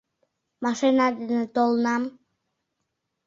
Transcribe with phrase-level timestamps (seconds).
[0.63, 2.03] Машина дене толынам.